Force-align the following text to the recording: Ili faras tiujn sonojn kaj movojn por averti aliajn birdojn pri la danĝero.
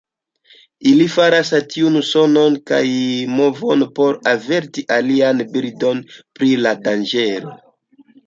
Ili 0.91 1.05
faras 1.15 1.51
tiujn 1.73 1.97
sonojn 2.07 2.55
kaj 2.71 2.81
movojn 3.35 3.85
por 3.99 4.17
averti 4.33 4.85
aliajn 4.97 5.45
birdojn 5.57 6.03
pri 6.39 6.49
la 6.67 6.73
danĝero. 6.89 7.55